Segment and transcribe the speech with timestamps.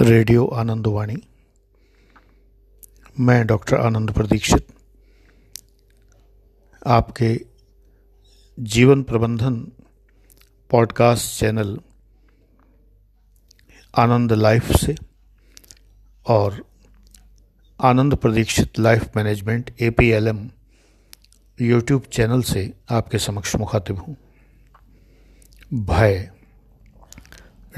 [0.00, 1.14] Radio Anandwani
[3.20, 4.66] मैं doctor आनंद प्रदीक्षित।
[6.86, 7.28] आपके
[8.58, 9.60] जीवन प्रबंधन
[10.70, 11.78] पॉडकास्ट चैनल
[13.94, 14.94] आनंद लाइफ से
[16.26, 16.62] और
[17.80, 20.48] Anand Pradikshit life management A P L M
[21.60, 24.16] YouTube channel से आपके समक्ष मुखातिब हूँ।
[25.74, 26.30] भय,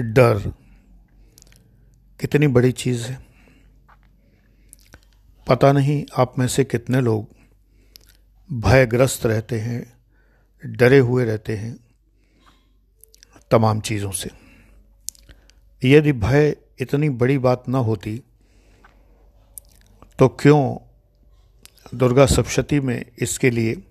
[0.00, 0.52] डर
[2.20, 3.26] कितनी बड़ी चीज़ है।
[5.48, 7.28] पता नहीं आप में से कितने लोग
[8.52, 9.92] भयग्रस्त रहते हैं,
[10.64, 11.76] डरे हुए रहते हैं
[13.50, 14.30] तमाम चीज़ों से।
[15.84, 18.22] यदि भय इतनी बड़ी बात ना होती
[20.18, 20.76] तो क्यों
[21.94, 23.82] दुर्गा सप्शती में इसके लिए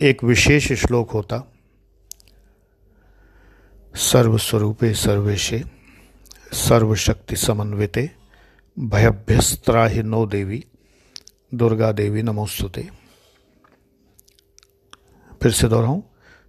[0.00, 1.52] एक विशेष श्लोक होता?
[3.94, 5.73] सर्वस्वरूपे सर्वेशे।
[6.52, 8.10] सर्वशक्ति समन्विते,
[8.78, 10.64] भयभ्यस्त्राहि नो देवी,
[11.54, 12.90] दुर्गा देवी नमोस्तुते।
[15.42, 16.02] फिर से दोहराऊं,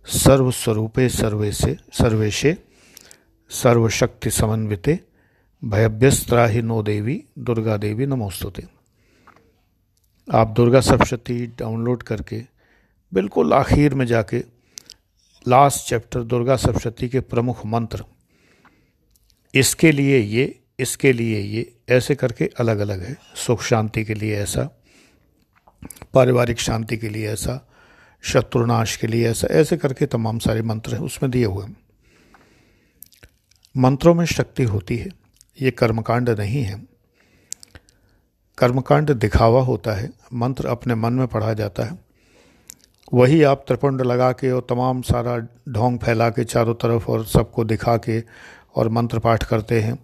[0.06, 2.58] सर्वस्वरूपे सर्वेशे सर्वेशे,
[3.50, 5.00] सर्वशक्ति समन्विते,
[5.64, 8.64] भयभ्यस्त्राहि नो देवी, दुर्गा देवी नमोस्तुते।
[10.32, 12.44] आप दुर्गा सप्तशती डाउनलोड करके,
[13.14, 14.44] बिल्कुल आखिर में जाके
[15.48, 18.06] लास्ट चैप्टर दुर्गा सप्तशती के प्रमुख मंत्र
[19.56, 24.36] इसके लिए ये, इसके लिए ये, ऐसे करके अलग अलग है। सुख शांति के लिए
[24.36, 24.70] ऐसा,
[26.14, 27.70] पारिवारिक शांति के लिए ऐसा,
[28.22, 31.66] शत्रुनाश के लिए ऐसा, ऐसे करके तमाम सारे मंत्र हैं, उसमें दिए हुए
[33.78, 35.10] मंत्रों में शक्ति होती है,
[35.62, 36.86] ये कर्मकांड नहीं है।
[38.58, 42.00] कर्मकांड दिखावा होता है, मंत्र अपने मन में पढ़ा जाता है।
[43.14, 45.38] वही आप त्रिपुंड लगा के और तमाम सारा
[45.70, 48.20] ढोंग फैला के चारों तरफ़ और सबको दिखा के
[48.76, 49.98] और मंत्र पाठ करते हैं।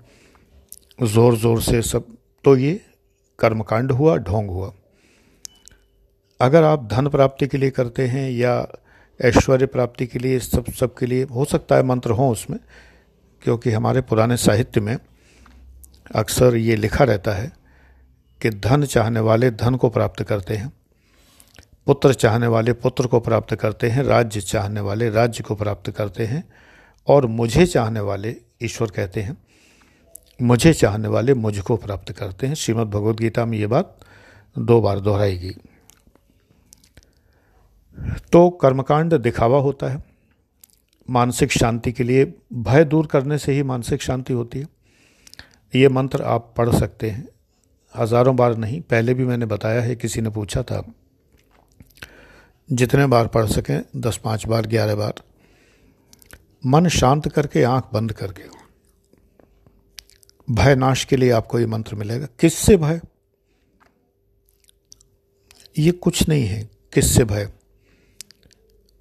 [1.04, 2.06] ज़ोर ज़ोर से सब
[2.46, 2.80] तो ये
[3.40, 4.72] कर्मकांड हुआ, ढोंग हुआ।
[6.40, 8.68] अगर आप धन प्राप्ति के लिए करते हैं या
[9.20, 12.60] ऐश्वर्य प्राप्ति के लिए, सब सब के लिए, हो सकता है मंत्र हों उसमें,
[13.44, 14.98] क्योंकि हमारे पुराने साहित्य में
[16.16, 17.52] अक्सर ये लिखा रहता है
[18.42, 20.72] कि धन चाहने वाले धन को प्राप्त करते हैं,
[21.88, 26.26] पुत्र चाहने वाले पुत्र को प्राप्त करते हैं, राज्य चाहने वाले राज्य को प्राप्त करते
[26.26, 26.44] हैं,
[27.08, 29.38] और मुझे चाहने वाले ईश्वर कहते हैं,
[30.40, 33.98] मुझे चाहने वाले मुझको प्राप्त करते हैं। श्रीमद् भगवद गीता में ये बात
[34.56, 35.56] दो बार दोहराएगी
[38.32, 40.04] तो कर्मकांड दिखावा होता है।
[41.10, 44.68] मानसिक शांति के लिए भय दूर करने से ही मानसिक शांति होती है।
[45.74, 47.28] ये मंत्र आप पढ़ सकते हैं।
[47.96, 50.84] हज़ारों बार नहीं, पहले भी मैंने बताया है, किसी ने पूछा था।
[52.70, 55.22] जितने बार पढ़ सकें, दस पाँच बार, ग्यारह बार।
[56.66, 58.44] मन शांत करके आँख बंद करके
[60.50, 63.02] भय नाश के लिए आपको ये मंत्र मिलेगा, किससे भय?
[65.78, 67.54] ये कुछ नहीं है, किससे भय?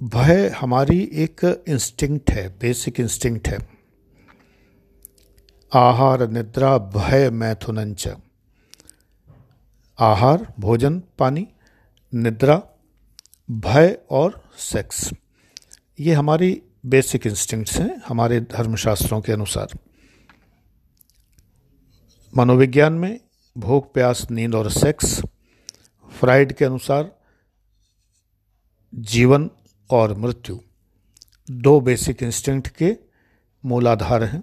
[0.03, 3.59] भय हमारी एक इंस्टिंक्ट है बेसिक इंस्टिंक्ट है।
[5.75, 8.09] आहार निद्रा भय मैथुनंच
[9.99, 11.49] आहार, भोजन, पानी,
[12.15, 12.63] निद्रा,
[13.51, 15.11] भय और सेक्स
[16.01, 19.79] ये हमारी बेसिक इंस्टिंक्ट्स हैं हमारे धर्मशास्त्रों के अनुसार।
[22.33, 23.21] मनोविज्ञान में
[23.57, 25.21] भूख प्यास, नींद और सेक्स
[26.13, 27.11] फ्राइड के अनुसार
[28.95, 29.51] जीवन
[29.91, 30.59] और मृत्यु।
[31.51, 32.97] दो बेसिक इंस्टिंक्ट के
[33.65, 34.43] मूलाधार हैं।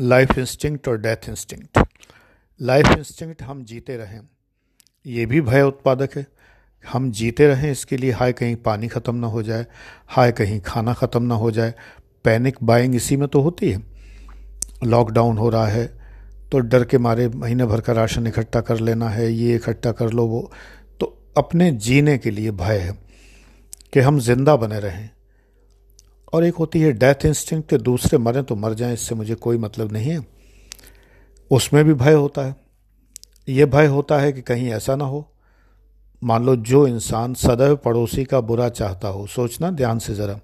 [0.00, 1.78] लाइफ इंस्टिंक्ट और डेथ इंस्टिंक्ट
[2.60, 4.20] लाइफ इंस्टिंक्ट हम जीते रहें,
[5.06, 6.26] ये भी भय उत्पादक है।
[6.84, 9.66] हम जीते रहें, इसके लिए हाय कहीं पानी ख़त्म ना हो जाए,
[10.08, 11.74] हाय कहीं खाना ख़त्म ना हो जाए।
[12.24, 13.82] पैनिक बाइंग इसी में तो होती है।
[14.84, 15.86] लॉकडाउन हो रहा है
[16.52, 20.10] तो डर के मारे महीने भर का राशन इकट्ठा कर लेना है, ये इकट्ठा कर
[20.10, 20.50] लो, वो।
[21.00, 22.92] तो अपने जीने के लिए भय है
[23.92, 25.08] कि हम ज़िंदा बने रहें।
[26.32, 29.58] और एक होती है डेथ इंस्टिंक्ट कि दूसरे मरें तो मर जाएँ, इससे मुझे कोई
[29.58, 30.24] मतलब नहीं है।
[31.50, 32.54] उसमें भी भय होता है।
[33.48, 35.26] ये भय होता है कि कहीं ऐसा ना हो।
[36.24, 40.40] मान लो जो इंसान सदैव पड़ोसी का बुरा चाहता हो, सोचना ध्यान से ज़रा।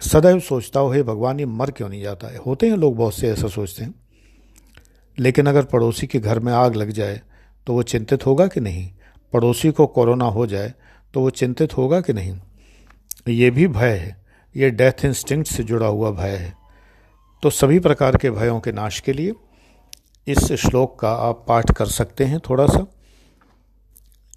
[0.00, 2.36] सदैव सोचता हो, हे भगवान, ये मर क्यों नहीं जाता है?
[2.36, 3.94] होते हैं लोग बहुत से ऐसा सोचते हैं।
[5.18, 7.20] लेकिन अगर पड़ोसी के घर में आग लग जाए
[7.66, 8.90] तो वो चिंतित होगा कि नहीं?
[9.32, 10.74] पड़ोसी को कोरोना हो जाए
[11.14, 12.38] तो वो चिंतित होगा कि नहीं?
[13.28, 14.24] ये भी भय है।
[14.56, 16.54] ये डेथ इंस्टिंक्ट से जुड़ा हुआ भय है।
[17.42, 19.32] तो सभी प्रकार के भयों के नाश के लिए
[20.28, 22.86] इस श्लोक का आप पाठ कर सकते हैं थोड़ा सा।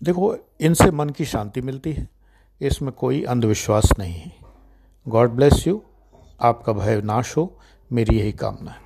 [0.03, 2.09] देखो, इनसे मन की शांति मिलती है।
[2.61, 4.35] इसमें कोई अंधविश्वास नहीं है।
[5.07, 5.83] God bless you.
[6.41, 7.59] आपका भय नाश हो।
[7.91, 8.82] मेरी यही कामना है।